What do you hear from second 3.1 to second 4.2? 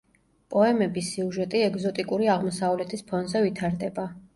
ფონზე ვითარდება.